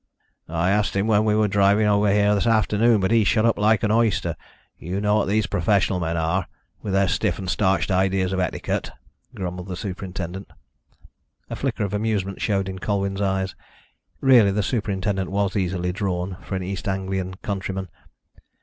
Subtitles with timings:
[0.49, 3.59] "I asked him when we were driving over here this afternoon, but he shut up
[3.59, 4.35] like an oyster
[4.79, 6.47] you know what these professional men are,
[6.81, 8.89] with their stiff and starched ideas of etiquette,"
[9.35, 10.49] grumbled the superintendent.
[11.51, 13.53] A flicker of amusement showed in Colwyn's eyes.
[14.21, 17.87] Really the superintendent was easily drawn, for an East Anglian countryman.